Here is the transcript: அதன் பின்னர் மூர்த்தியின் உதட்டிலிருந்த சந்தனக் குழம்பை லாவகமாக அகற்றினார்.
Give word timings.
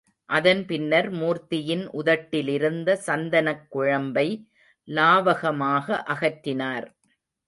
அதன் 0.29 0.61
பின்னர் 0.65 1.09
மூர்த்தியின் 1.09 1.83
உதட்டிலிருந்த 1.91 2.95
சந்தனக் 3.07 3.67
குழம்பை 3.71 4.25
லாவகமாக 4.87 6.01
அகற்றினார். 6.07 6.87